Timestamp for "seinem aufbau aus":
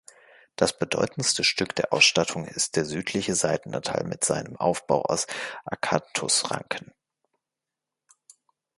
4.25-5.27